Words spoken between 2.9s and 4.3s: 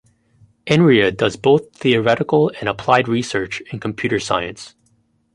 research in computer